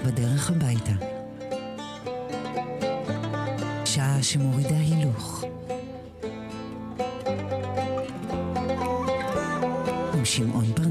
[0.00, 0.92] בדרך הביתה.
[3.84, 5.44] שעה שמורידה הילוך.
[10.14, 10.83] עם שמעון פרנס.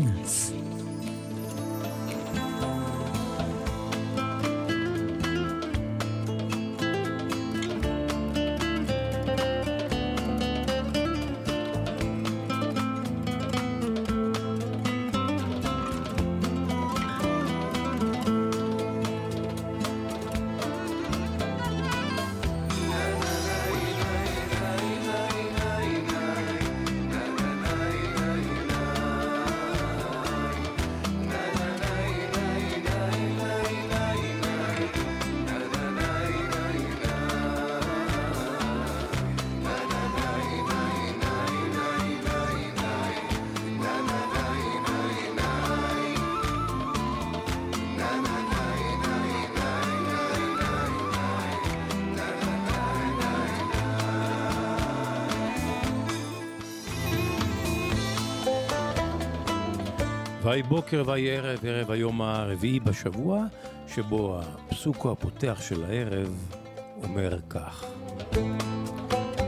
[60.54, 63.46] ויהי בוקר ויהי ערב, ערב היום הרביעי בשבוע,
[63.88, 66.56] שבו הפסוקו הפותח של הערב
[67.04, 67.86] אומר כך: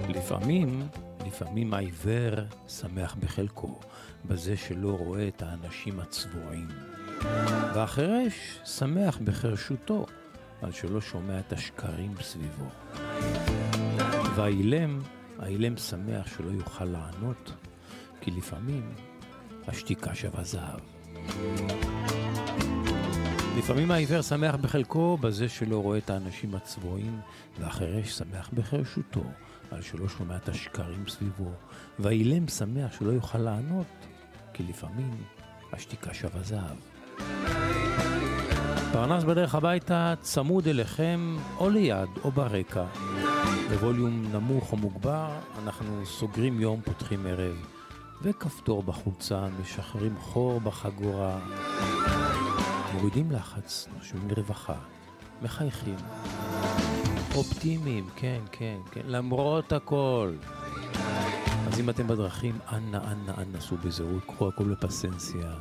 [0.09, 0.87] לפעמים,
[1.25, 2.35] לפעמים העיוור
[2.67, 3.79] שמח בחלקו,
[4.25, 6.67] בזה שלא רואה את האנשים הצבועים.
[7.75, 10.05] והחירש שמח בחרשותו,
[10.61, 12.69] על שלא שומע את השקרים סביבו.
[14.35, 15.01] והאילם,
[15.39, 17.51] האילם שמח שלא יוכל לענות,
[18.21, 18.93] כי לפעמים
[19.67, 20.94] השתיקה שווה זהב.
[23.57, 27.19] לפעמים העיוור שמח בחלקו בזה שלא רואה את האנשים הצבועים,
[27.59, 29.23] והחירש שמח בחרשותו
[29.71, 31.51] על שלא שומע את השקרים סביבו,
[31.99, 33.85] והאילם שמח שלא יוכל לענות,
[34.53, 35.11] כי לפעמים
[35.73, 36.77] השתיקה שווה זהב.
[38.93, 42.85] פרנס בדרך הביתה צמוד אליכם או ליד או ברקע.
[43.69, 45.29] בווליום נמוך או מוגבר,
[45.63, 47.74] אנחנו סוגרים יום, פותחים ערב.
[48.21, 51.39] וכפתור בחולצה, משחררים חור בחגורה,
[52.93, 54.75] מורידים לחץ, נושמים לרווחה,
[55.41, 55.95] מחייכים,
[57.35, 60.33] אופטימיים, כן, כן, כן, למרות הכל.
[61.67, 65.51] אז אם אתם בדרכים, אנא, אנא, אנא, סעו בזהות, קחו הכל בפסנסיה.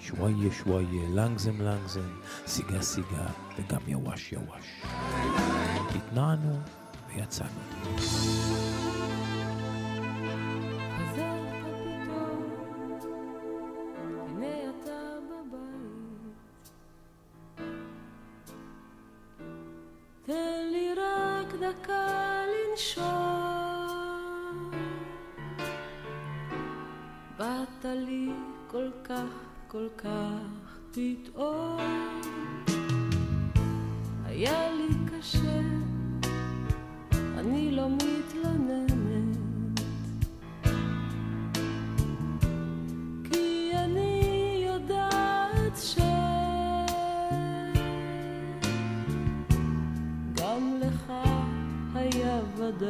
[0.00, 2.08] שוואיה, שוואיה, לנגזם, לנגזם,
[2.46, 3.26] סיגה, סיגה,
[3.58, 4.82] וגם יווש, יווש.
[5.94, 6.60] התנענו
[7.08, 7.60] ויצאנו.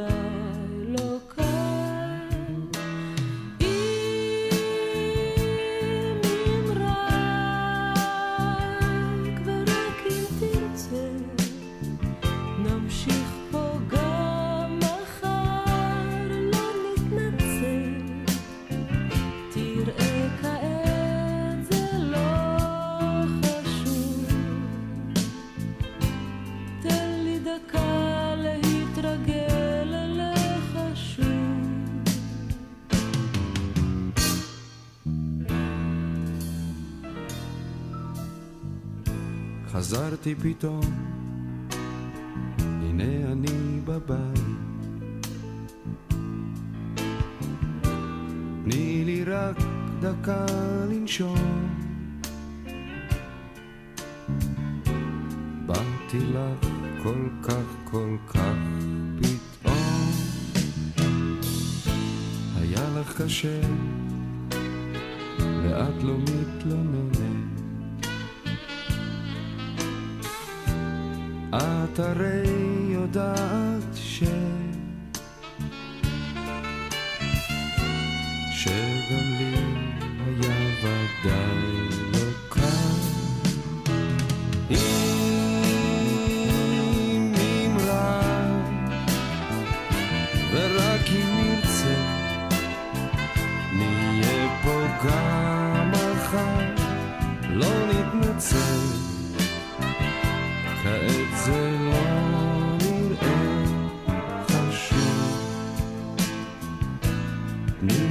[0.04, 0.53] love.
[39.94, 41.13] חזרתי פתאום,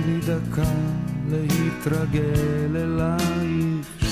[0.05, 0.71] לי דקה
[1.29, 4.02] להתרגל אלייך.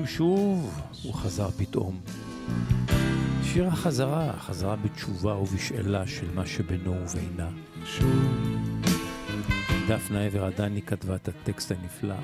[0.00, 2.00] נפגשים שוב, הוא חזר פתאום.
[3.42, 7.50] שיר החזרה, חזרה בתשובה ובשאלה של מה שבינו ובינה.
[9.88, 12.14] דפנה עבר עדני כתבה את הטקסט הנפלא.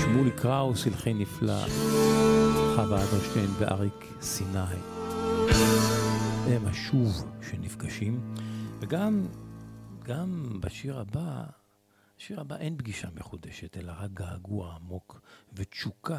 [0.00, 1.66] שמולי קראוס הלחין נפלא.
[2.76, 4.76] חווה אדרשטיין ואריק סיני.
[6.46, 8.34] הם השוב שנפגשים.
[8.80, 9.26] וגם
[10.02, 11.44] גם בשיר הבא,
[12.18, 15.20] בשיר הבא אין פגישה מחודשת, אלא רק געגוע עמוק
[15.52, 16.18] ותשוקה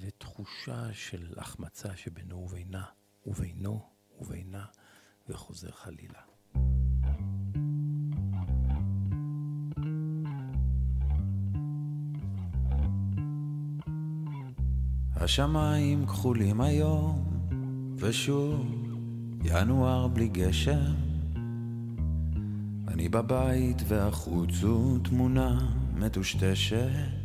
[0.00, 2.84] ותחושה של החמצה שבינו ובינה,
[3.26, 3.86] ובינו
[4.20, 4.64] ובינה,
[5.28, 6.20] וחוזר חלילה.
[15.16, 17.24] השמיים כחולים היום,
[17.96, 18.66] ושוב
[19.44, 20.94] ינואר בלי גשם.
[22.88, 27.17] אני בבית והחוץ הוא תמונה מטושטשת.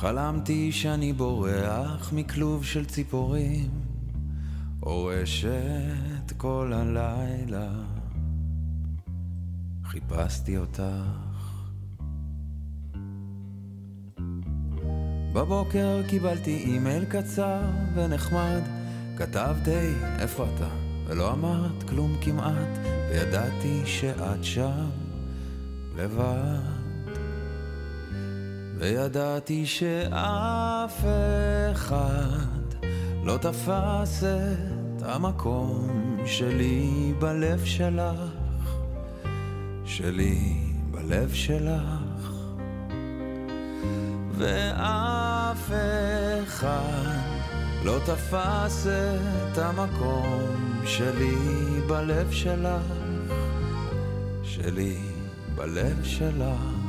[0.00, 3.70] חלמתי שאני בורח מכלוב של ציפורים,
[4.82, 7.68] אורשת כל הלילה.
[9.84, 10.80] חיפשתי אותך.
[15.32, 17.60] בבוקר קיבלתי אימייל קצר
[17.94, 18.62] ונחמד,
[19.16, 20.68] כתבת היי, איפה אתה?
[21.06, 22.78] ולא אמרת כלום כמעט,
[23.10, 24.90] וידעתי שאת שם
[25.96, 26.79] לבד.
[28.80, 31.04] וידעתי שאף
[31.72, 32.86] אחד
[33.24, 38.74] לא תפס את המקום שלי בלב שלך,
[39.84, 40.56] שלי
[40.90, 42.32] בלב שלך.
[44.38, 45.70] ואף
[46.44, 47.18] אחד
[47.84, 51.36] לא תפס את המקום שלי
[51.86, 52.82] בלב שלך,
[54.42, 54.96] שלי
[55.54, 56.79] בלב שלך.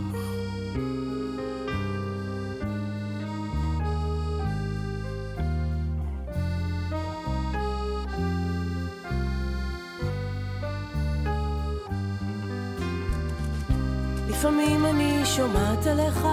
[14.42, 16.28] לפעמים אני שומעת עליך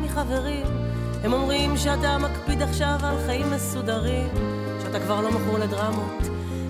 [0.00, 0.66] מחברים,
[1.22, 4.28] הם אומרים שאתה מקפיד עכשיו על חיים מסודרים,
[4.82, 6.22] שאתה כבר לא מכור לדרמות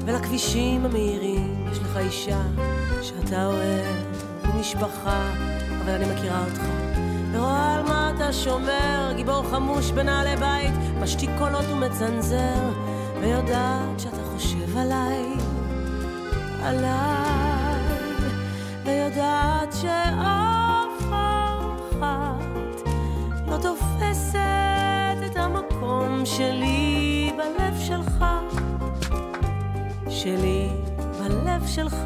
[0.06, 2.42] ולכבישים המהירים, יש לך אישה
[3.02, 3.96] שאתה אוהב
[4.44, 5.30] ומשפחה,
[5.84, 6.62] אבל אני מכירה אותך.
[7.32, 12.70] ורואה על מה אתה שומר, גיבור חמוש בנעלי בית, משתיק קולות ומצנזר,
[13.20, 15.34] ויודעת שאתה חושב עליי,
[16.62, 17.80] עליי,
[18.84, 20.53] ויודעת שאף
[30.24, 30.68] שלי
[31.18, 31.96] בלב שלך.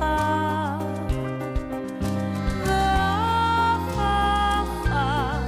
[2.66, 5.42] ואף אחת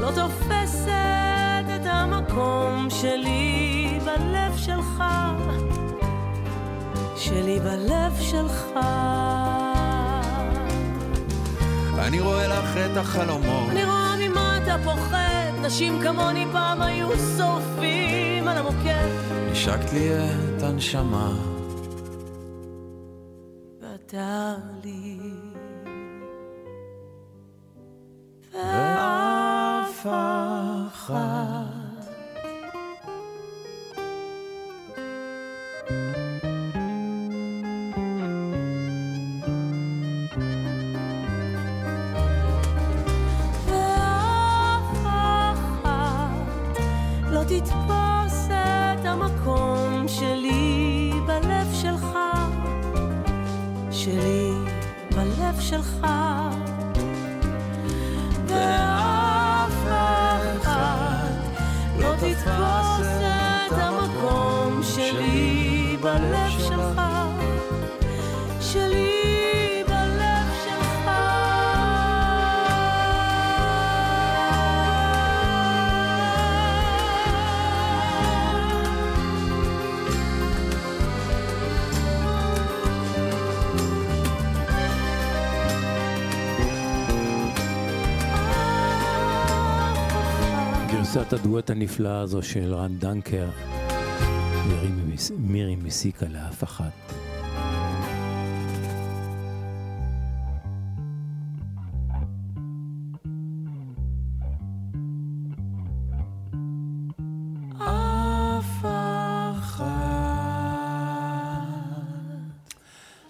[0.00, 5.04] לא תופסת את המקום שלי בלב שלך,
[7.16, 8.64] שלי בלב שלך.
[11.98, 18.48] אני רואה לך את החלומות, אני רואה ממה אתה פוחד, נשים כמוני פעם היו שורפים
[18.48, 19.08] על המוקד.
[19.52, 20.08] השקת לי
[20.56, 21.47] את הנשמה,
[24.08, 25.18] ואתה לי.
[28.52, 30.06] ואף
[30.86, 31.37] אחת
[91.28, 93.48] את הדואט הנפלא הזו של רן דנקר,
[94.68, 94.88] מירי,
[95.38, 96.92] מירי מסיקה לאף אחת.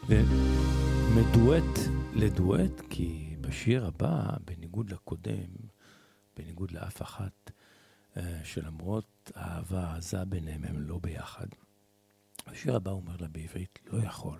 [0.09, 1.79] ומדואט
[2.15, 5.51] לדואט, כי בשיר הבא, בניגוד לקודם,
[6.37, 7.51] בניגוד לאף אחת,
[8.45, 11.47] שלמרות האהבה העזה ביניהם, הם לא ביחד.
[12.47, 14.39] השיר הבא אומר לה בעברית, לא יכול.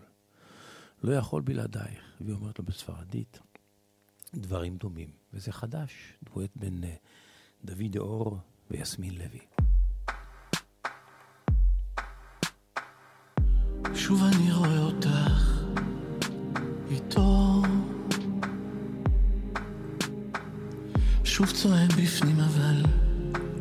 [1.03, 2.01] לא יכול בלעדייך.
[2.21, 3.39] והיא אומרת לו בספרדית,
[4.35, 5.11] דברים דומים.
[5.33, 6.95] וזה חדש, דואט בין אה,
[7.65, 8.39] דוד אור
[8.71, 9.41] ויסמין לוי.
[13.95, 15.63] שוב אני רואה אותך
[16.91, 17.63] איתו
[21.25, 22.83] שוב צועד בפנים אבל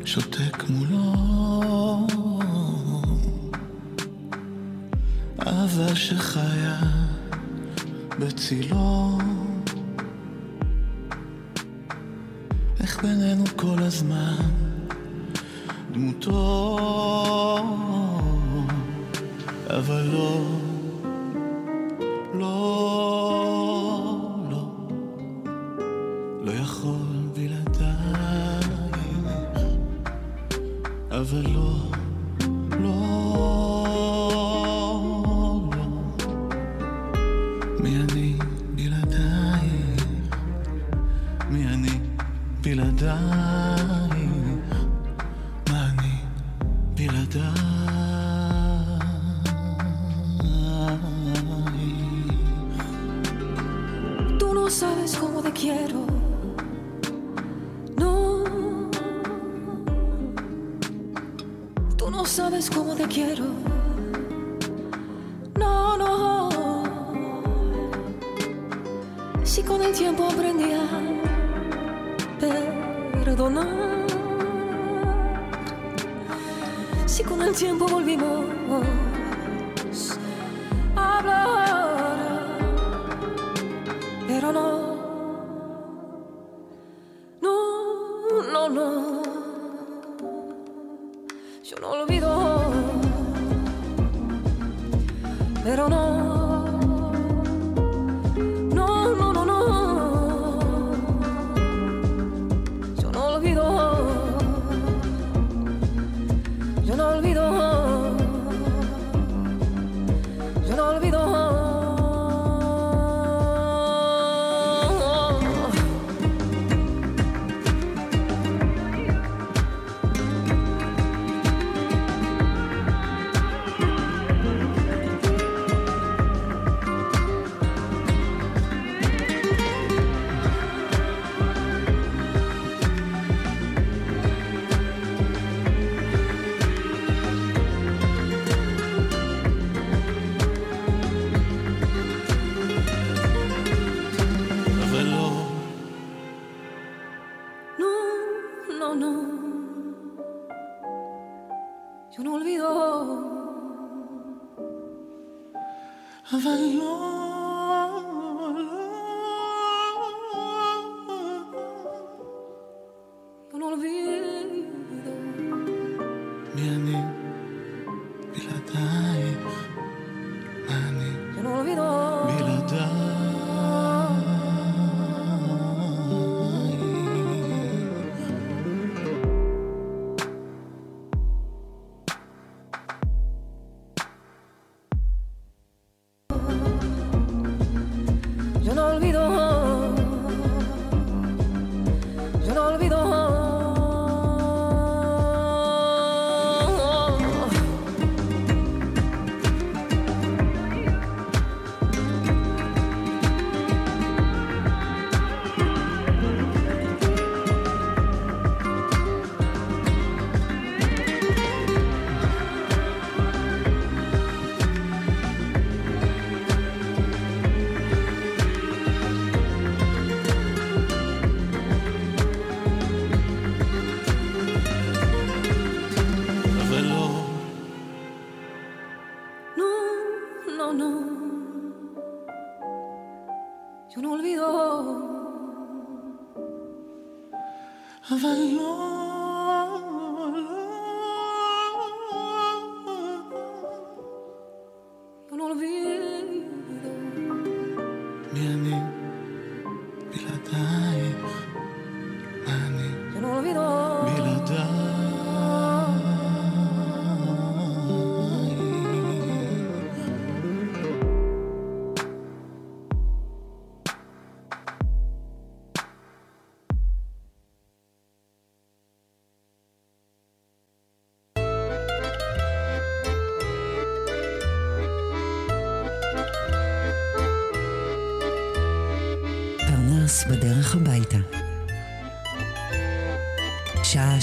[0.08, 1.14] שותק מולו.
[5.46, 6.80] אהבה שחיה
[8.18, 9.18] בצילו.
[12.80, 14.36] איך בינינו כל הזמן
[15.92, 16.78] דמותו
[19.70, 20.44] אבל לא,
[110.80, 111.17] olvidó.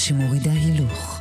[0.07, 1.14] שמורידה הילוך.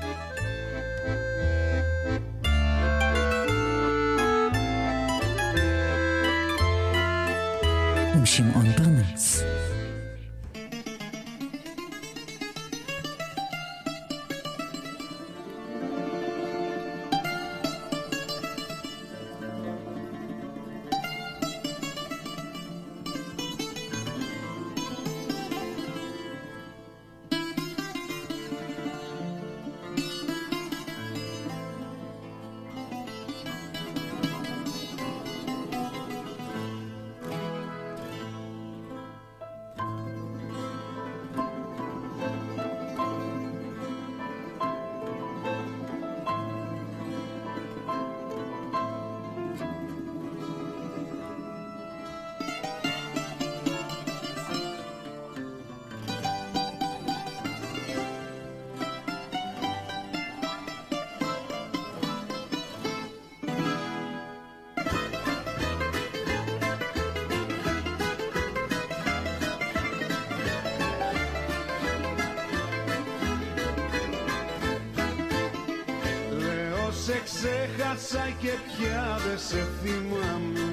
[77.76, 80.66] Ξέχασα και πια δεν σε θυμάμαι.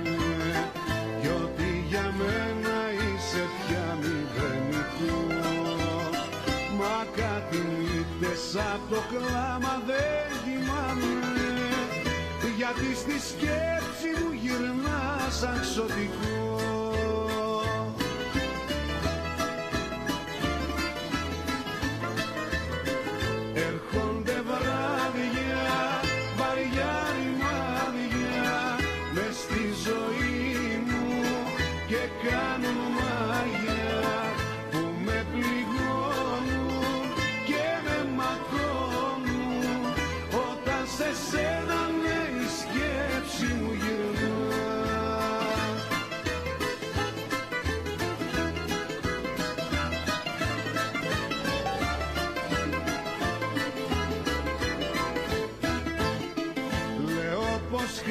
[1.21, 5.19] Κι ότι για μένα είσαι πια μηδενικό
[6.77, 11.13] Μα κάτι νύχτες απ' το κλάμα δεν κοιμάμαι.
[12.57, 15.59] Γιατί στη σκέψη μου γυρνάς σαν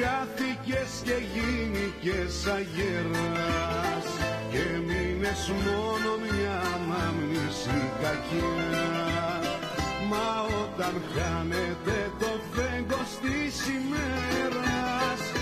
[0.01, 4.05] χάθηκες και γίνηκες αγέρας
[4.51, 8.89] Και μείνες μόνο μια ανάμνηση κακιά.
[10.09, 10.27] Μα
[10.63, 15.40] όταν χάνεται το φέγγος της ημέρας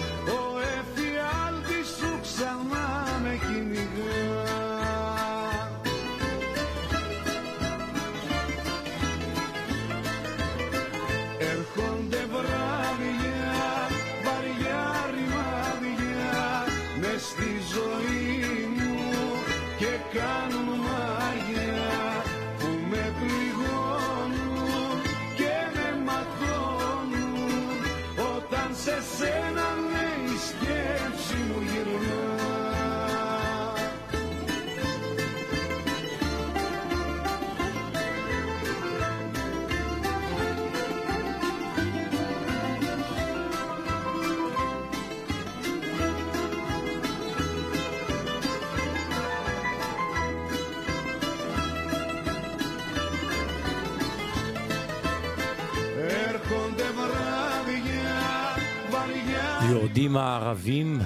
[59.69, 60.99] יורדים הערבים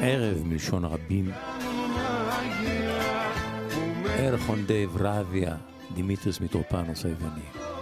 [0.00, 1.30] ערב מלשון רבים.
[4.18, 5.56] Έρχονται βράδια
[5.94, 7.73] דימיטריס מיטרופנוס היווני.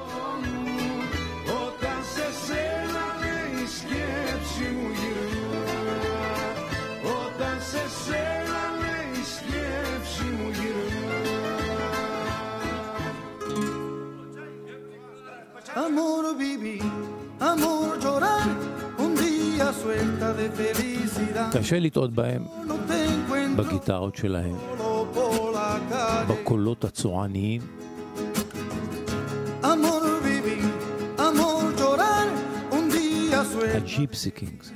[21.63, 22.43] קשה לטעות בהם
[23.57, 24.57] בגיטרות שלהם,
[26.29, 27.61] בקולות הצועניים.
[33.75, 34.71] הג'יפסי קינגס.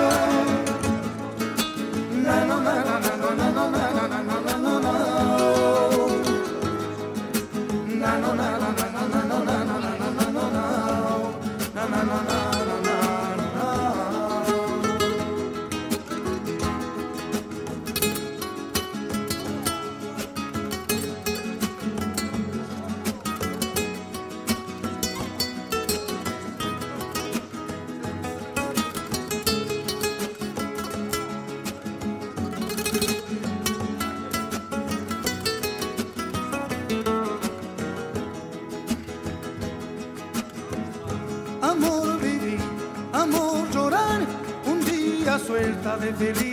[46.13, 46.52] feliz.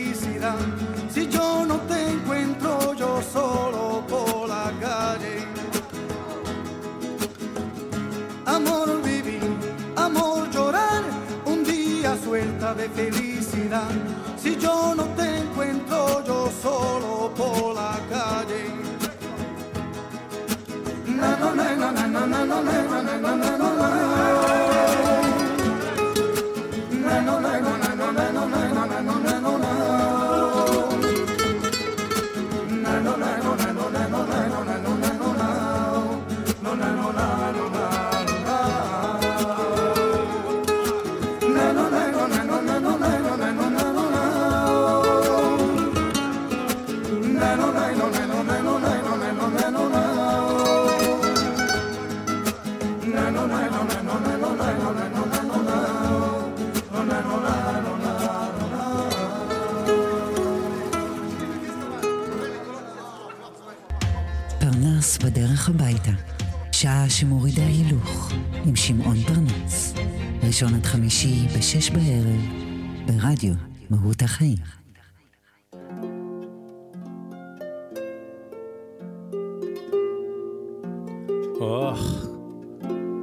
[67.21, 68.33] שמורידה הילוך,
[68.65, 69.95] עם שמעון פרנס.
[70.47, 72.41] ראשון עד חמישי בשש בערב,
[73.07, 73.55] ברדיו
[73.91, 74.57] מהות החיים.
[81.61, 82.27] אוח,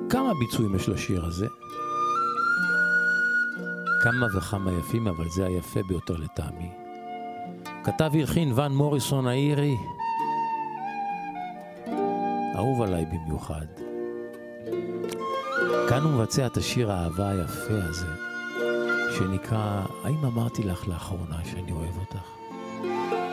[0.10, 1.48] כמה ביצועים יש לשיר הזה?
[4.04, 6.70] כמה וכמה יפים, אבל זה היפה ביותר לטעמי.
[7.84, 9.76] כתב והלחין ון מוריסון האירי,
[12.56, 13.87] אהוב עליי במיוחד.
[15.89, 18.08] כאן הוא מבצע את השיר האהבה היפה הזה,
[19.17, 22.28] שנקרא "האם אמרתי לך לאחרונה שאני אוהב אותך?"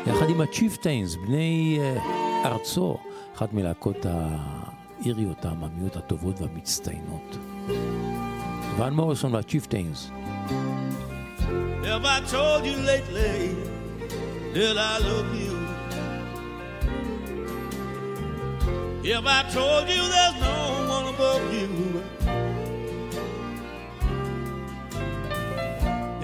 [0.07, 2.97] יחד עם הצ'יפטיינס, בני אה, ארצו,
[3.37, 7.37] אחת מלהקות האיריות העממיות הטובות והמצטיינות.
[8.79, 10.11] ואן מוריסון והצ'יפטיינס.
[11.83, 13.41] Have I told you lately
[14.55, 15.55] that I love you?
[19.13, 20.64] Have I told you there's no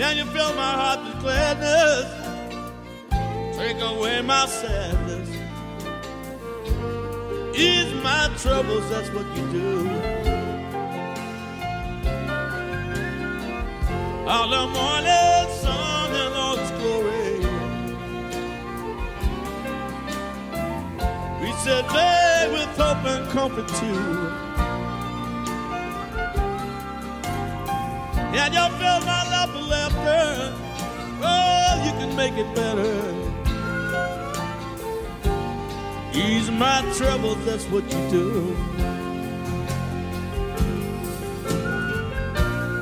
[0.02, 2.06] And you fill my heart with gladness,
[3.56, 5.28] take away my sadness,
[7.54, 9.90] ease my troubles, that's what you do.
[14.26, 17.38] All the morning sun and all its glory.
[21.42, 24.40] We said, lay with hope and comfort too.
[28.32, 29.29] And you fill my
[30.10, 30.54] laughter.
[31.22, 32.94] Oh, you can make it better.
[36.12, 38.56] Ease my troubles, that's what you do.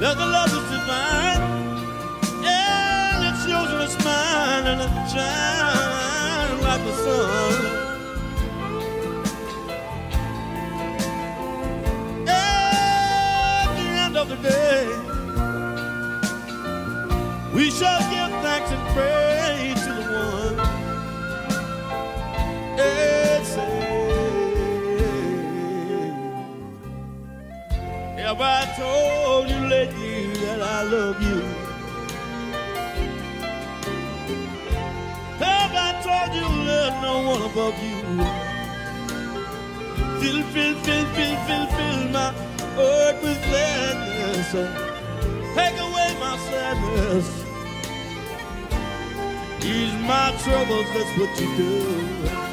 [0.01, 1.43] There's a love that's divine,
[2.45, 7.55] and it shows in a smile and it shines like the sun.
[12.29, 15.08] At the end of the day,
[17.59, 20.59] we shall give thanks and praise to the one.
[28.17, 31.41] Have I told you lately that I love you?
[35.45, 37.99] Have I told you there's no one above you?
[40.21, 42.31] Fill, fill, fill, fill, fill, fill my
[42.79, 44.53] heart with gladness.
[45.57, 47.38] Take away my sadness.
[49.69, 52.48] Ease my troubles, that's what you do.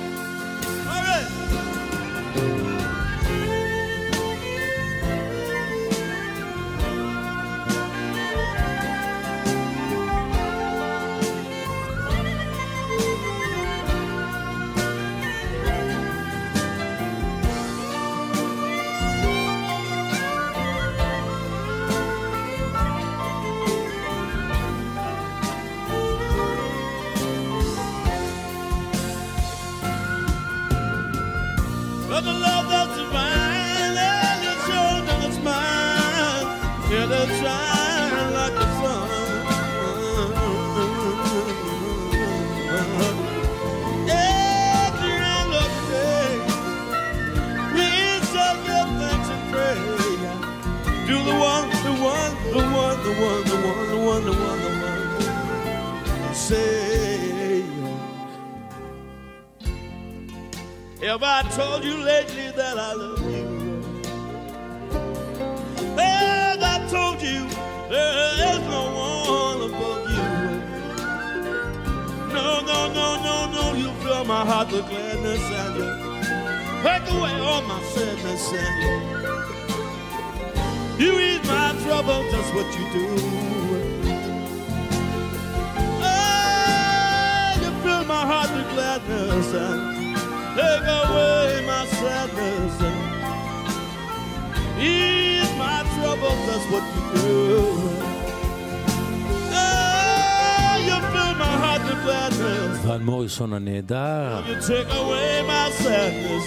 [104.68, 106.44] take away my sadness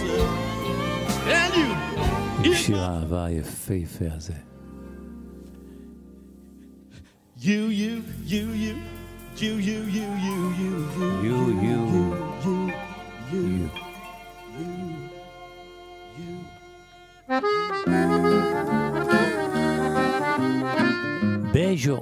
[1.27, 1.69] and you
[2.45, 4.33] עם שיר האהבה היפהפה הזה.
[7.37, 7.93] You, you,
[8.25, 8.75] you, you,
[9.41, 10.71] you, you, you, you, you, you,
[11.23, 11.79] You, you,
[12.43, 12.71] you,
[13.31, 13.83] you, you.
[21.53, 21.97] בז'ו.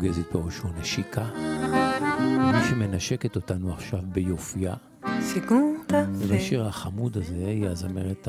[0.00, 1.24] בפורטוגזית פירושו נשיקה.
[2.52, 4.74] מי שמנשקת אותנו עכשיו ביופייה.
[6.14, 8.28] ובשיר החמוד הזה היא הזמרת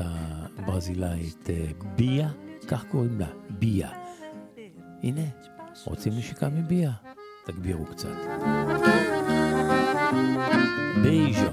[0.58, 2.28] הברזילאית אה, ביה,
[2.68, 3.88] כך קוראים לה, ביה.
[5.02, 5.22] הנה,
[5.84, 6.92] רוצים נשיקה מביה?
[7.46, 8.16] תגבירו קצת.
[11.02, 11.50] בייז'ו.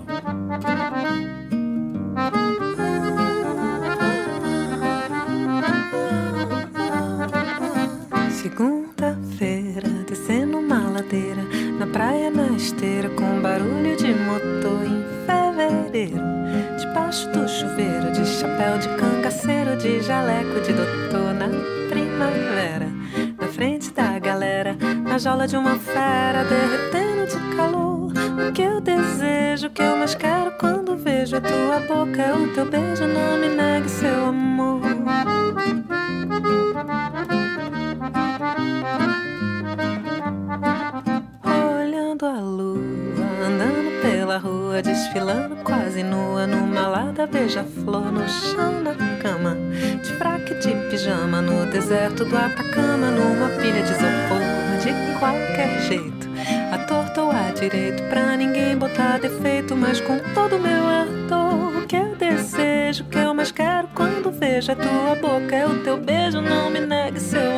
[17.79, 21.47] De chapéu de cangaceiro, de jaleco de doutor na
[21.87, 22.87] primavera.
[23.39, 24.75] Na frente da galera,
[25.07, 28.11] na jaula de uma fera, derretendo de calor.
[28.49, 32.33] O que eu desejo, o que eu mais quero quando vejo a tua boca, é
[32.33, 34.78] o teu beijo, não me negue seu amor.
[44.99, 49.55] Desfilando quase nua, numa lada beija-flor no chão da cama,
[50.03, 54.41] de fraque de pijama no deserto do Atacama, numa pilha de isopor,
[54.83, 56.27] de qualquer jeito,
[56.73, 61.87] à torta ou à direito, pra ninguém botar defeito, mas com todo meu ardor, o
[61.87, 65.81] que eu desejo, o que eu mais quero quando vejo a tua boca, é o
[65.81, 67.48] teu beijo, não me negue seu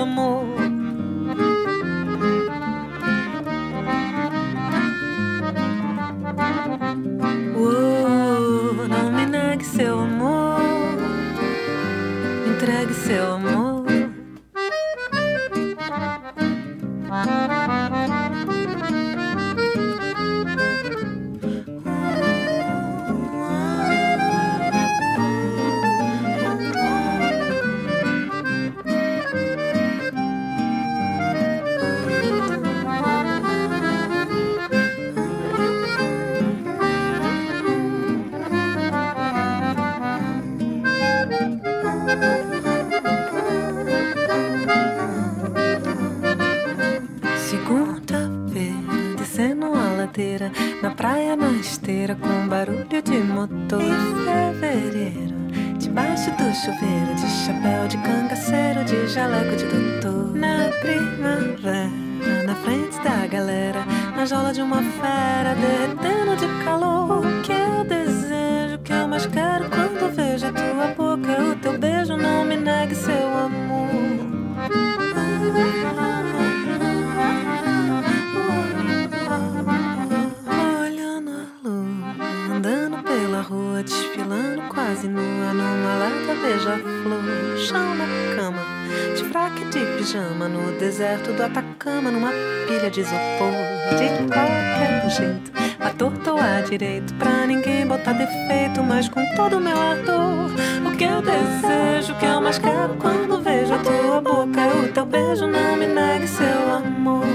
[96.71, 100.51] direito, pra ninguém botar defeito, mas com todo o meu ardor,
[100.89, 104.75] o que eu desejo, o que eu mais quero quando vejo a tua boca, é
[104.85, 107.27] o teu beijo, não me negue seu amor.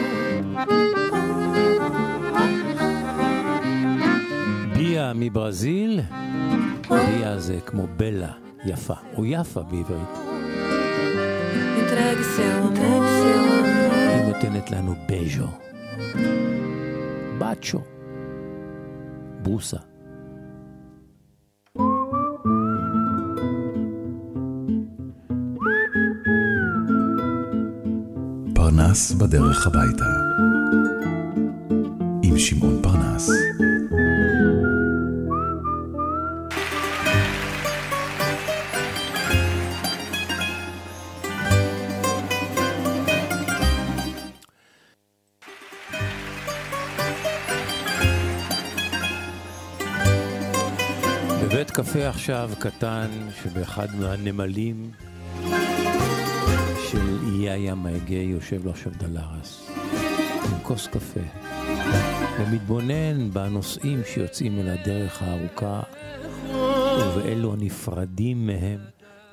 [4.78, 6.02] ביה מברזיל,
[6.90, 8.32] ביה זה כמו בלה,
[8.66, 10.16] יפה, או יפה בעברית.
[11.80, 14.12] Entregue seu amor, seu amor.
[14.16, 15.48] היא נותנת לנו בז'ו.
[17.40, 17.95] בצ'ו.
[19.47, 19.77] ברוסה.
[28.55, 30.05] פרנס בדרך הביתה
[32.23, 33.31] עם שמעון פרנס
[51.87, 53.11] קפה עכשיו קטן
[53.43, 54.91] שבאחד מהנמלים
[56.91, 59.71] של איי הים האגאי יושב לו עכשיו דלרס
[60.45, 61.21] עם כוס קפה
[62.41, 65.83] ומתבונן בנוסעים שיוצאים אל הדרך הארוכה
[67.01, 68.81] ובאלו הנפרדים מהם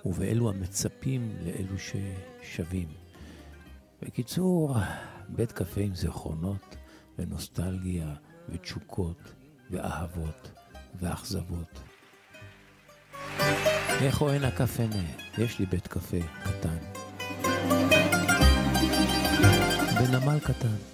[0.05, 2.87] ובאלו המצפים לאלו ששבים.
[4.01, 4.75] בקיצור,
[5.29, 6.75] בית קפה עם זיכרונות
[7.19, 8.13] ונוסטלגיה
[8.49, 9.33] ותשוקות
[9.71, 10.51] ואהבות
[10.99, 11.92] ואכזבות.
[14.01, 15.03] איפה אין הקפנה?
[15.37, 16.77] יש לי בית קפה קטן.
[19.99, 20.93] בנמל קטן.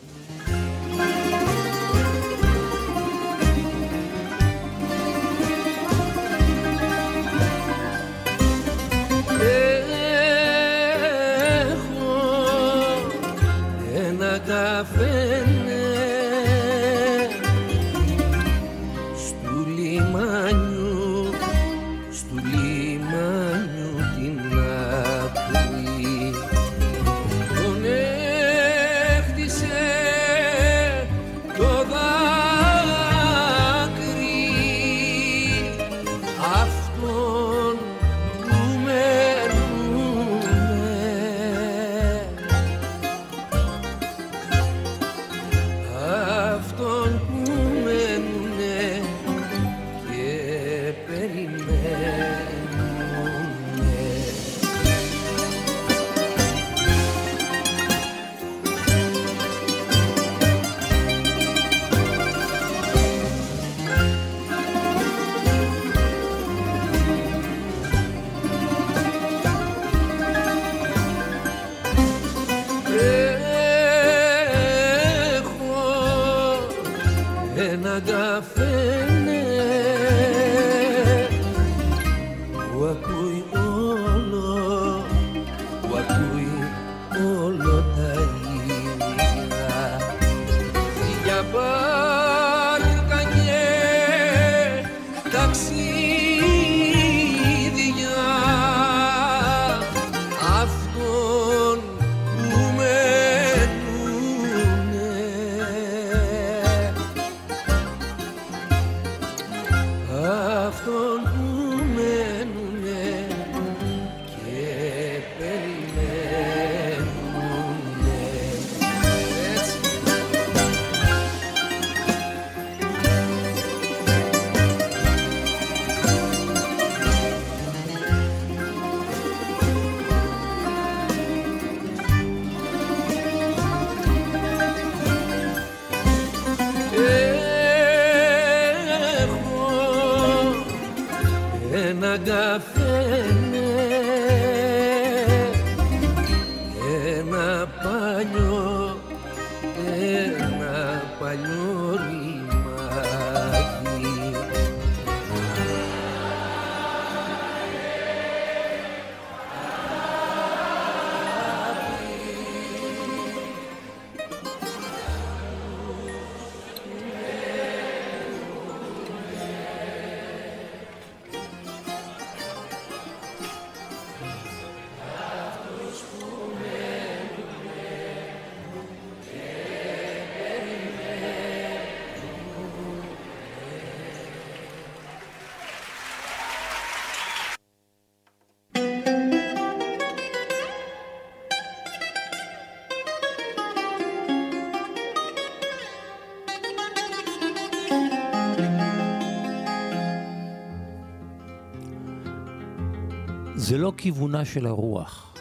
[203.69, 205.35] זה לא כיוונה של הרוח.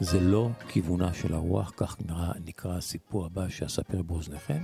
[0.00, 4.58] זה לא כיוונה של הרוח, כך נקרא, נקרא הסיפור הבא שאספר באוזניכם.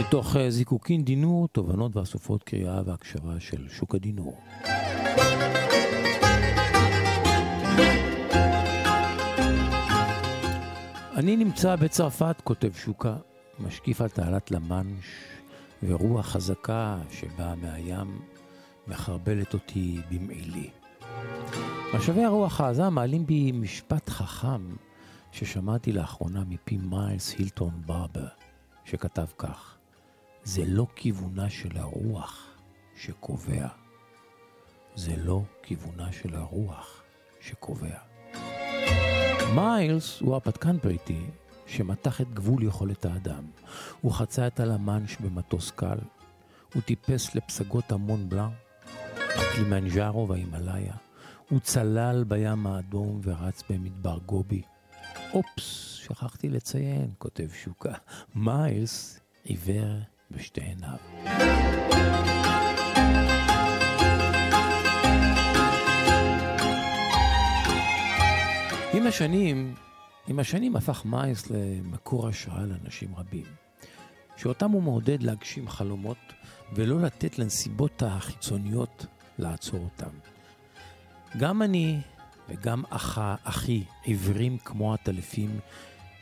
[0.00, 4.40] מתוך אה, זיקוקין דינור, תובנות ואסופות קריאה והקשבה של שוק הדינור.
[11.16, 13.16] אני נמצא בצרפת, כותב שוקה,
[13.58, 15.04] משקיף על תעלת למאנש,
[15.82, 18.18] ורוח חזקה שבאה מהים
[18.86, 20.83] מחרבלת אותי במעילי.
[21.94, 24.76] משאבי הרוח העזה מעלים בי משפט חכם
[25.32, 28.28] ששמעתי לאחרונה מפי מיילס הילטון ברבר,
[28.84, 29.76] שכתב כך:
[30.44, 32.46] זה לא כיוונה של הרוח
[32.96, 33.68] שקובע,
[34.94, 37.02] זה לא כיוונה של הרוח
[37.40, 37.98] שקובע.
[39.54, 41.20] מיילס הוא הרפתקן בריטי
[41.66, 43.44] שמתח את גבול יכולת האדם.
[44.00, 45.98] הוא חצה את הלמאנש במטוס קל,
[46.74, 48.50] הוא טיפס לפסגות המון בלאן,
[49.36, 50.94] הקלימנג'ארו וההימאליה,
[51.48, 54.62] הוא צלל בים האדום ורץ במדבר גובי.
[55.32, 57.94] אופס, שכחתי לציין, כותב שוקה,
[58.34, 59.98] מיילס עיוור
[60.30, 60.96] בשתי עיניו.
[68.94, 69.74] עם השנים,
[70.28, 73.46] עם השנים הפך מיילס למקור השראה לאנשים רבים,
[74.36, 76.32] שאותם הוא מעודד להגשים חלומות
[76.74, 79.06] ולא לתת לנסיבות החיצוניות
[79.38, 80.10] לעצור אותם.
[81.38, 82.00] גם אני
[82.48, 85.60] וגם אחה, אחי עיוורים כמו עטלפים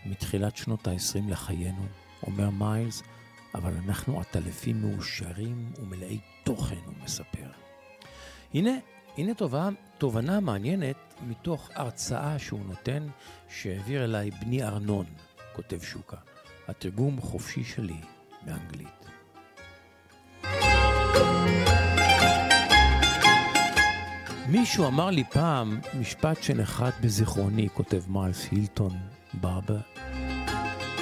[0.07, 1.87] מתחילת שנות ה-20 לחיינו,
[2.23, 3.03] אומר מיילס,
[3.55, 7.51] אבל אנחנו עטלפים מאושרים ומלאי תוכן, הוא מספר.
[8.55, 8.71] הנה,
[9.19, 10.97] הנה תובנה, תובנה מעניינת
[11.27, 13.07] מתוך הרצאה שהוא נותן,
[13.49, 15.07] שהעביר אליי בני ארנון,
[15.53, 16.17] כותב שוקה.
[16.69, 18.01] התרגום חופשי שלי
[18.47, 19.02] מאנגלית.
[24.49, 28.99] מישהו אמר לי פעם משפט שנחת בזיכרוני, כותב מיילס הילטון
[29.35, 29.81] ברבר,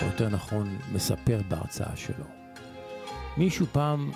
[0.02, 2.24] או יותר נכון, מספר בהרצאה שלו.
[3.36, 4.10] מישהו פעם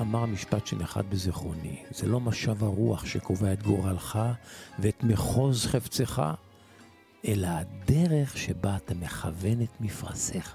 [0.00, 4.18] אמר משפט שנחת בזיכרוני, זה לא משב הרוח שקובע את גורלך
[4.78, 6.22] ואת מחוז חפצך,
[7.28, 10.54] אלא הדרך שבה אתה מכוון את מפרשיך.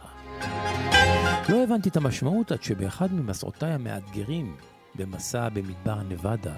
[1.49, 4.55] לא הבנתי את המשמעות עד שבאחד ממסעותיי המאתגרים
[4.95, 6.55] במסע במדבר נבדה,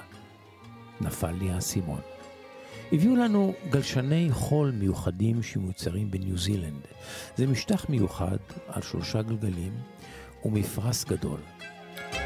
[1.01, 2.01] נפל לי האסימון.
[2.91, 6.81] הביאו לנו גלשני חול מיוחדים שמיוצרים בניו זילנד.
[7.35, 8.37] זה משטח מיוחד
[8.67, 9.73] על שלושה גלגלים
[10.45, 11.39] ומפרש גדול.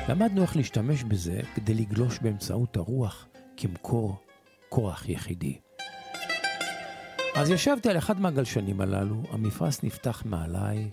[0.10, 4.18] למדנו איך להשתמש בזה כדי לגלוש באמצעות הרוח כמקור
[4.70, 5.58] כוח יחידי.
[7.36, 10.90] אז ישבתי על אחד מהגלשנים הללו, המפרש נפתח מעליי.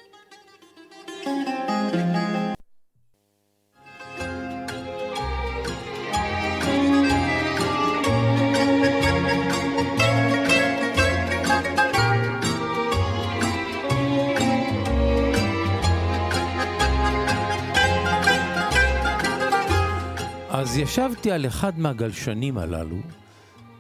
[20.89, 22.97] ישבתי על אחד מהגלשנים הללו,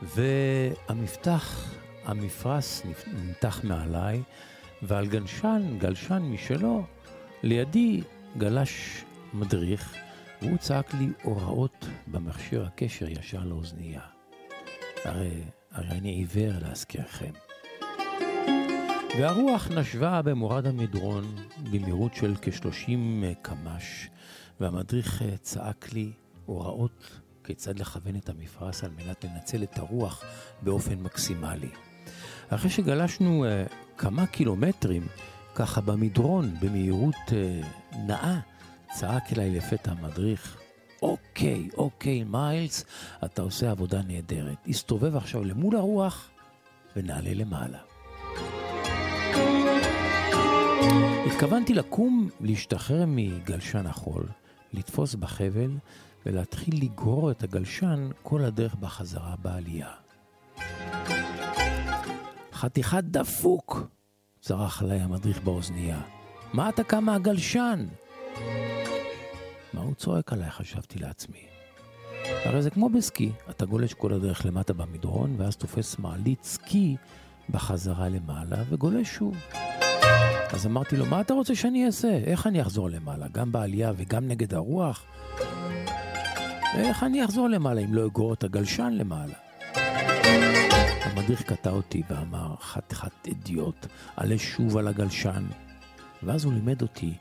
[0.02, 4.22] והמפתח, המפרש נמתח מעליי,
[4.82, 6.84] ועל גלשן, גלשן משלו,
[7.42, 8.00] לידי
[8.38, 9.04] גלש
[9.34, 9.94] מדריך,
[10.42, 14.02] והוא צעק לי הוראות במכשיר הקשר ישר לאוזנייה.
[15.04, 15.42] הרי,
[15.72, 17.32] הרי אני עיוור להזכירכם.
[19.18, 21.24] והרוח נשבה במורד המדרון
[21.70, 22.90] במהירות של כ-30
[23.42, 24.08] קמ"ש,
[24.60, 26.12] והמדריך צעק לי,
[26.48, 30.24] הוראות כיצד לכוון את המפרש על מנת לנצל את הרוח
[30.62, 31.70] באופן מקסימלי.
[32.48, 35.06] אחרי שגלשנו uh, כמה קילומטרים,
[35.54, 38.40] ככה במדרון, במהירות uh, נאה,
[38.92, 40.56] צעק אליי לפתע המדריך,
[41.02, 42.84] אוקיי, אוקיי, מיילס,
[43.24, 44.56] אתה עושה עבודה נהדרת.
[44.68, 46.30] הסתובב עכשיו למול הרוח
[46.96, 47.78] ונעלה למעלה.
[51.26, 54.26] התכוונתי לקום, להשתחרר מגלשן החול,
[54.72, 55.70] לתפוס בחבל
[56.26, 59.90] ולהתחיל לגרור את הגלשן כל הדרך בחזרה בעלייה.
[62.52, 63.88] חתיכת דפוק!
[64.40, 66.00] צרח עליי המדריך באוזנייה.
[66.52, 67.86] מה אתה קם מהגלשן?
[69.74, 70.50] מה הוא צועק עליי?
[70.50, 71.46] חשבתי לעצמי.
[72.44, 76.96] הרי זה כמו בסקי, אתה גולש כל הדרך למטה במדרון, ואז תופס מעלית סקי
[77.50, 79.36] בחזרה למעלה וגולש שוב.
[80.52, 82.08] אז אמרתי לו, מה אתה רוצה שאני אעשה?
[82.08, 83.28] איך אני אחזור למעלה?
[83.28, 85.04] גם בעלייה וגם נגד הרוח?
[86.74, 89.34] איך אני אחזור למעלה אם לא אגרור את הגלשן למעלה?
[91.02, 95.46] המדריך קטע אותי ואמר, חתיכת אידיוט, עלה שוב על הגלשן.
[96.22, 97.14] ואז הוא לימד אותי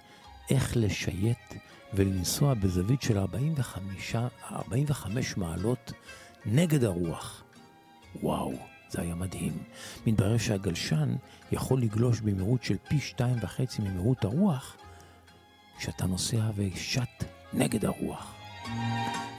[0.49, 1.53] איך לשייט
[1.93, 4.15] ולנסוע בזווית של 45,
[4.51, 5.91] 45 מעלות
[6.45, 7.43] נגד הרוח.
[8.21, 8.53] וואו,
[8.89, 9.57] זה היה מדהים.
[10.07, 11.15] מתברר שהגלשן
[11.51, 14.77] יכול לגלוש במהירות של פי שתיים וחצי ממהירות הרוח,
[15.77, 17.23] כשאתה נוסע ושט
[17.53, 18.36] נגד הרוח.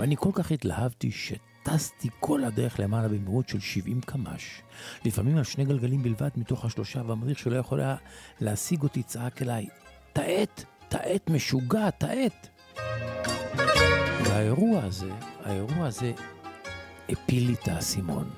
[0.00, 4.62] ואני כל כך התלהבתי שטסתי כל הדרך למעלה במהירות של 70 קמ"ש.
[5.04, 7.96] לפעמים על שני גלגלים בלבד מתוך השלושה, והמדריך שלא יכול היה
[8.40, 9.66] להשיג אותי צעק אליי,
[10.12, 12.48] תעט, תעט משוגע, תעט.
[14.24, 15.12] והאירוע הזה,
[15.44, 16.12] האירוע הזה
[17.08, 18.30] הפיל לי את האסימון.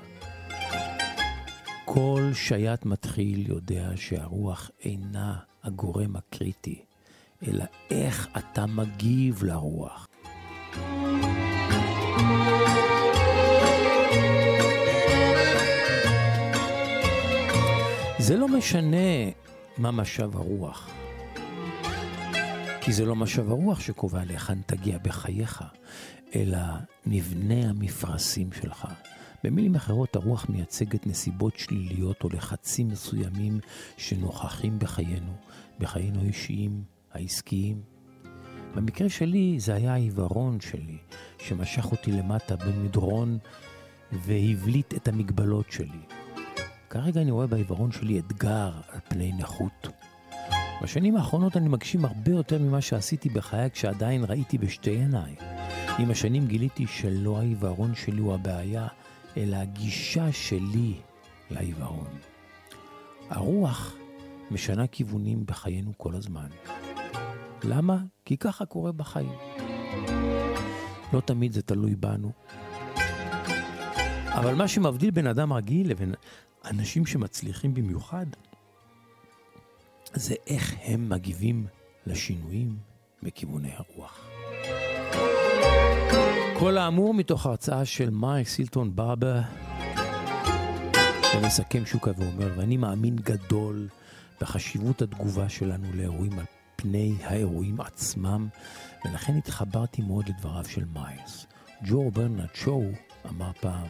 [1.85, 6.81] כל שייט מתחיל יודע שהרוח אינה הגורם הקריטי,
[7.47, 10.07] אלא איך אתה מגיב לרוח.
[18.31, 18.97] זה לא משנה
[19.77, 20.89] מה משב הרוח,
[22.81, 25.63] כי זה לא משב הרוח שקובע להיכן תגיע בחייך,
[26.35, 26.57] אלא
[27.05, 28.87] מבנה המפרשים שלך.
[29.43, 33.59] במילים אחרות, הרוח מייצגת נסיבות שליליות או לחצים מסוימים
[33.97, 35.33] שנוכחים בחיינו,
[35.79, 37.90] בחיינו האישיים, העסקיים.
[38.75, 40.97] במקרה שלי זה היה העיוורון שלי,
[41.39, 43.37] שמשך אותי למטה במדרון
[44.11, 45.99] והבליט את המגבלות שלי.
[46.89, 49.87] כרגע אני רואה בעיוורון שלי אתגר על פני נכות.
[50.81, 55.35] בשנים האחרונות אני מגשים הרבה יותר ממה שעשיתי בחיי כשעדיין ראיתי בשתי עיניי.
[55.99, 58.87] עם השנים גיליתי שלא העיוורון שלי הוא הבעיה,
[59.37, 60.93] אלא הגישה שלי
[61.51, 62.07] לעיוורון.
[63.29, 63.95] הרוח
[64.51, 66.47] משנה כיוונים בחיינו כל הזמן.
[67.63, 67.97] למה?
[68.25, 69.33] כי ככה קורה בחיים.
[71.13, 72.31] לא תמיד זה תלוי בנו.
[74.27, 76.13] אבל מה שמבדיל בין אדם רגיל לבין
[76.65, 78.25] אנשים שמצליחים במיוחד,
[80.13, 81.65] זה איך הם מגיבים
[82.07, 82.77] לשינויים
[83.23, 84.29] בכיווני הרוח.
[86.59, 89.39] כל האמור מתוך הרצאה של מייק סילטון ברבר,
[91.31, 93.87] שמסכם שוקה ואומר, ואני מאמין גדול
[94.41, 96.45] בחשיבות התגובה שלנו לאירועים על
[96.81, 98.47] פני האירועים עצמם,
[99.05, 101.45] ולכן התחברתי מאוד לדבריו של מיילס.
[101.83, 102.91] ג'ו ברנרד שואו
[103.29, 103.87] אמר פעם,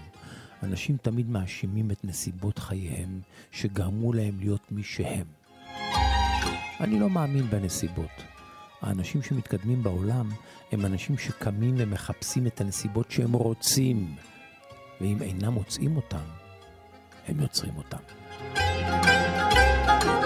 [0.64, 3.22] אנשים תמיד מאשימים את נסיבות חייהם
[3.52, 5.26] שגרמו להם להיות מי שהם.
[6.80, 8.24] אני לא מאמין בנסיבות.
[8.82, 10.30] האנשים שמתקדמים בעולם
[10.72, 14.16] הם אנשים שקמים ומחפשים את הנסיבות שהם רוצים,
[15.02, 16.26] ואם אינם מוצאים אותם,
[17.28, 17.98] הם יוצרים אותם.
[20.02, 20.21] Close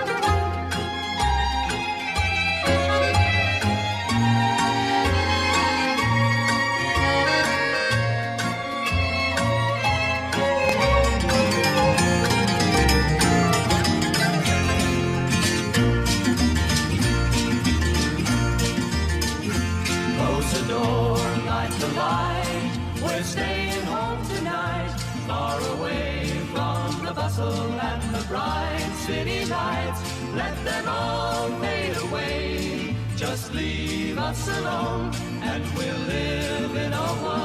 [28.35, 30.01] bright city lights.
[30.41, 32.95] Let them all fade away.
[33.15, 35.11] Just leave us alone,
[35.51, 37.44] and we'll live in a world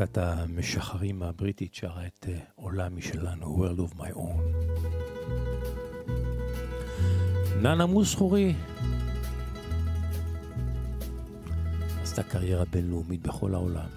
[0.00, 4.40] להקת המשחרים הבריטית שרה את אה, עולם משלנו, World of My Own.
[7.62, 8.54] ננה מוסחורי
[12.02, 13.88] עשתה קריירה בינלאומית בכל העולם.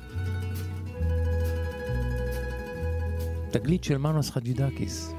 [3.52, 5.14] תגלית של מנוס חג'ידקיס.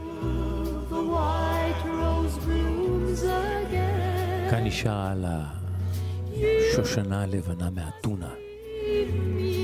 [4.50, 5.24] כאן אישה על
[6.72, 8.30] השושנה הלבנה מאתונה.
[9.36, 9.63] Me.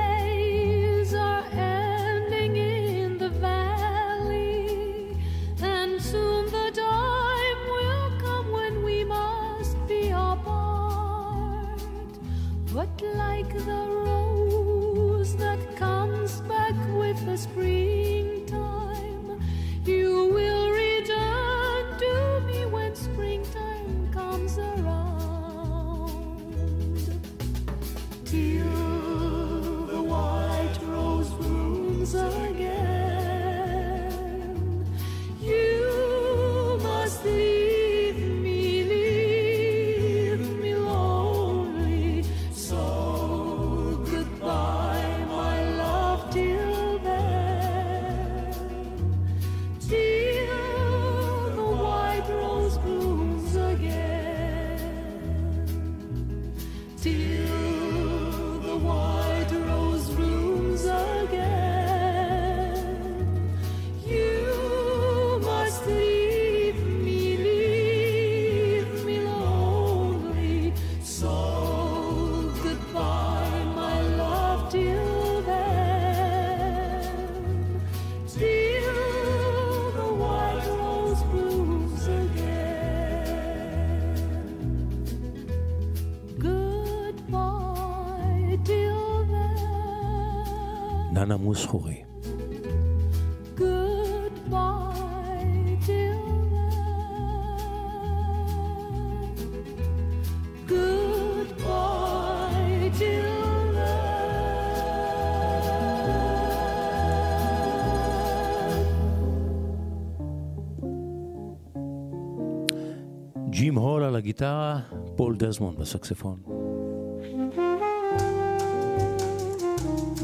[113.61, 114.79] ג'ים הול על הגיטרה,
[115.15, 116.39] פול דזמונד בסקספון.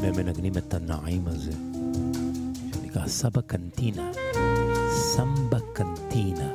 [0.00, 1.52] והם מנגנים את הנעים הזה,
[2.74, 4.10] שנקרא סבא קנטינה.
[4.90, 6.47] סמבה קנטינה.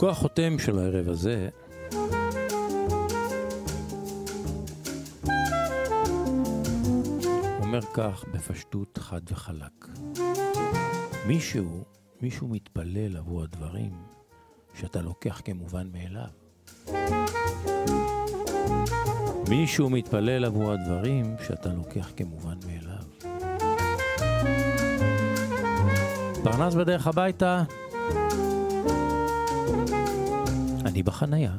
[0.00, 1.48] פסוקו החותם של הערב הזה
[7.60, 9.88] אומר כך בפשטות חד וחלק.
[11.26, 11.84] מישהו,
[12.20, 13.92] מישהו מתפלל עבור הדברים
[14.74, 16.30] שאתה לוקח כמובן מאליו.
[19.48, 23.34] מישהו מתפלל עבור הדברים שאתה לוקח כמובן מאליו.
[26.44, 27.62] פרנס בדרך הביתה,
[30.90, 31.52] אני בחנייה.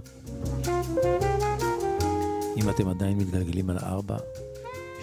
[2.57, 4.17] אם אתם עדיין מתגלגלים על הארבע,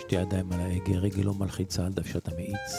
[0.01, 2.72] שתי ידיים על ההגה, רגל לא מלחיצה על דוושת המאיץ.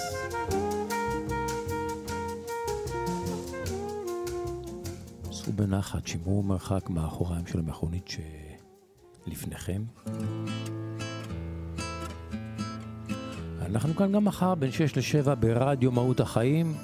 [5.31, 8.09] סעו בנחת, שמרו מרחק מאחוריים של המכונית
[9.25, 9.83] שלפניכם.
[13.61, 16.77] אנחנו כאן גם מחר בין 6 ל-7 ברדיו מהות החיים.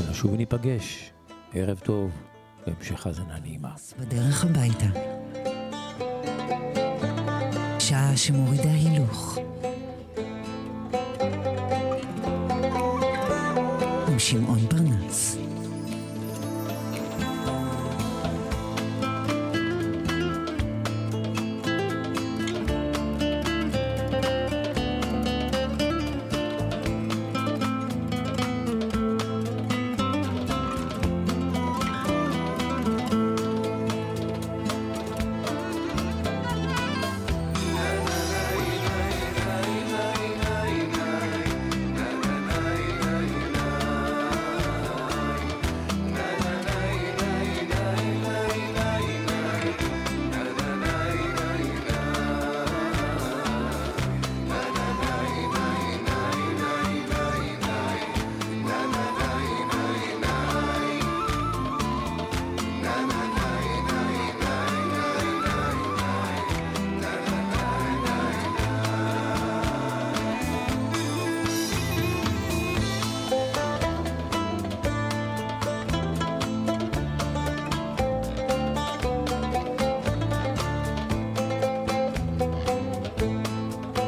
[0.00, 1.10] ונשוב וניפגש.
[1.52, 2.10] ערב טוב
[2.66, 3.70] והמשך האזנה נעימה.
[3.98, 4.86] בדרך הביתה.
[7.78, 9.38] שעה שמורידה הילוך.
[14.08, 14.93] עם שמעון פרנס.